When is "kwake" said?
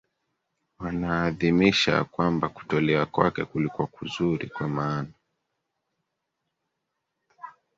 3.05-3.45